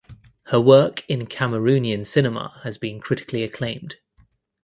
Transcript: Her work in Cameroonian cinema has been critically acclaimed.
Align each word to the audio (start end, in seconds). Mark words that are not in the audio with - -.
Her 0.45 0.59
work 0.59 1.07
in 1.07 1.27
Cameroonian 1.27 2.07
cinema 2.07 2.59
has 2.63 2.79
been 2.79 2.99
critically 2.99 3.43
acclaimed. 3.43 3.97